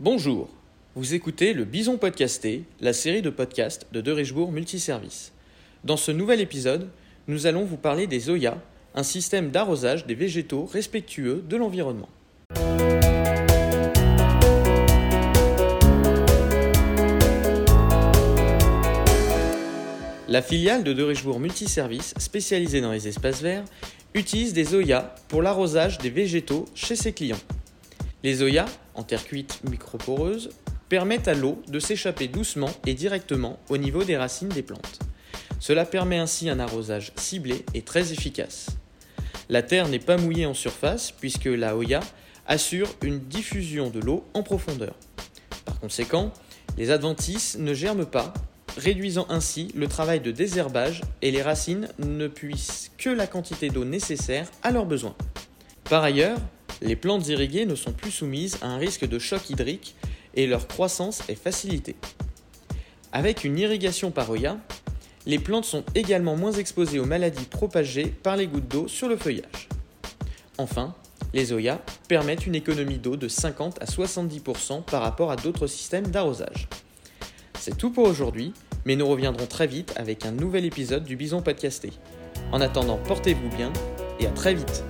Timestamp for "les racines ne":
51.30-52.26